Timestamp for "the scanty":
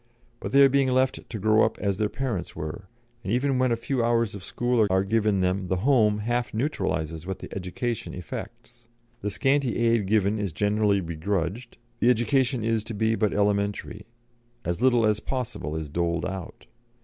9.21-9.77